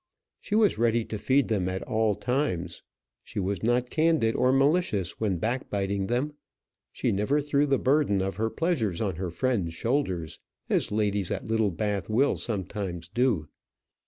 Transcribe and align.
She 0.39 0.55
was 0.55 0.79
ready 0.79 1.05
to 1.05 1.17
feed 1.19 1.47
them 1.47 1.69
at 1.69 1.83
all 1.83 2.15
times; 2.15 2.81
she 3.23 3.39
was 3.39 3.61
not 3.61 3.91
candid 3.91 4.33
or 4.35 4.51
malicious 4.51 5.19
when 5.19 5.37
backbiting 5.37 6.07
them; 6.07 6.33
she 6.91 7.11
never 7.11 7.39
threw 7.39 7.67
the 7.67 7.77
burden 7.77 8.19
of 8.19 8.37
her 8.37 8.49
pleasures 8.49 8.99
on 8.99 9.17
her 9.17 9.29
friends' 9.29 9.75
shoulders 9.75 10.39
as 10.71 10.91
ladies 10.91 11.29
at 11.29 11.45
Littlebath 11.45 12.09
will 12.09 12.35
sometimes 12.35 13.09
do. 13.09 13.47